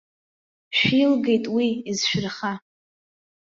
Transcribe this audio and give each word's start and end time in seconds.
Шәилгеит, 0.77 1.45
уи 1.55 1.67
изшәырха! 1.91 2.53